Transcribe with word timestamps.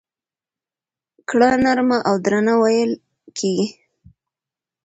ګړه 1.29 1.49
نرمه 1.63 1.97
او 2.07 2.15
درنه 2.25 2.53
وېل 2.61 2.91
کېږي. 3.37 3.67